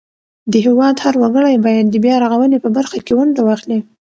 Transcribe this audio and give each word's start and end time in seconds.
د 0.51 0.53
هیواد 0.65 0.95
هر 1.03 1.15
وګړی 1.23 1.55
باید 1.65 1.85
د 1.89 1.95
بیارغونې 2.05 2.57
په 2.63 2.69
برخه 2.75 2.97
کې 3.05 3.13
ونډه 3.17 3.41
واخلي. 3.43 3.79